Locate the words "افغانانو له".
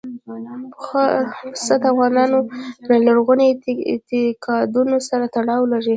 1.93-2.95